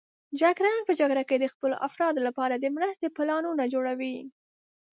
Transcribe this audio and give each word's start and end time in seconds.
جګړن 0.41 0.79
په 0.87 0.93
جګړه 0.99 1.23
کې 1.29 1.35
د 1.39 1.45
خپلو 1.53 1.75
افرادو 1.87 2.19
لپاره 2.27 2.55
د 2.57 2.65
مرستې 2.75 3.07
پلانونه 3.17 3.63
جوړوي. 3.73 4.17